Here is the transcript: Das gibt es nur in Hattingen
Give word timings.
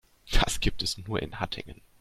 Das 0.31 0.61
gibt 0.61 0.81
es 0.81 0.97
nur 0.97 1.21
in 1.21 1.39
Hattingen 1.39 1.79